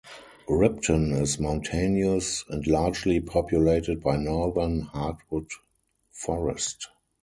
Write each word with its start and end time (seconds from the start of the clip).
Ripton 0.49 1.11
is 1.11 1.39
mountainous 1.39 2.43
and 2.49 2.65
largely 2.65 3.19
populated 3.19 4.01
by 4.01 4.17
northern 4.17 4.79
hardwood 4.81 5.51
forest. 6.09 6.87